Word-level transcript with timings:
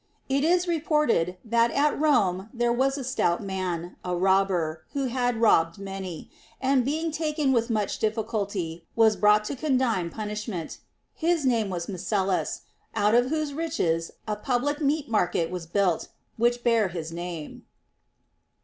It 0.27 0.43
is 0.43 0.67
reported, 0.67 1.37
that 1.45 1.69
at 1.69 1.99
Rome 2.01 2.49
there 2.51 2.73
was 2.73 2.97
a 2.97 3.03
stout 3.03 3.43
man, 3.43 3.97
a 4.03 4.15
robber, 4.15 4.83
who 4.93 5.05
had 5.05 5.39
robbed 5.39 5.77
many, 5.77 6.31
and 6.59 6.83
being 6.83 7.11
taken 7.11 7.51
with 7.53 7.69
much 7.69 7.99
difficulty, 7.99 8.83
was 8.95 9.15
brought 9.15 9.43
to 9.45 9.55
con 9.55 9.77
dign 9.77 10.09
punishment: 10.09 10.79
his 11.13 11.45
name 11.45 11.69
was 11.69 11.85
Macellus, 11.87 12.61
out 12.95 13.13
of 13.13 13.27
whose 13.27 13.53
riches 13.53 14.09
a 14.27 14.35
public 14.35 14.81
meat 14.81 15.07
market 15.07 15.51
was 15.51 15.67
built, 15.67 16.07
which 16.35 16.63
bare 16.63 16.87
his 16.87 17.11
name. 17.11 17.65